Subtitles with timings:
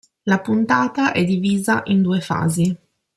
[0.23, 2.75] La puntata è divisa in due fasi.